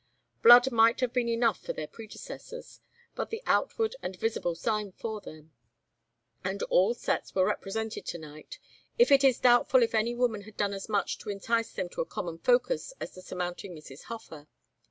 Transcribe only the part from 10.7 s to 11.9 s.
as much to entice them